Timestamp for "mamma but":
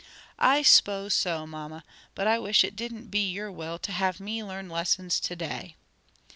1.45-2.25